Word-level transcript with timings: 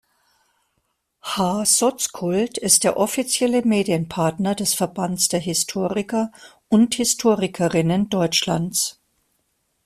H-Soz-Kult 1.23 2.57
ist 2.57 2.83
der 2.85 2.97
offizielle 2.97 3.61
Medienpartner 3.61 4.55
des 4.55 4.73
Verbands 4.73 5.27
der 5.27 5.39
Historiker 5.41 6.31
und 6.69 6.95
Historikerinnen 6.95 8.09
Deutschlands. 8.09 8.99